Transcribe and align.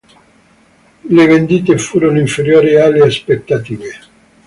Le 1.09 1.27
vendite 1.27 1.77
furono 1.77 2.17
inferiori 2.17 2.73
alle 2.75 3.03
aspettative. 3.05 3.99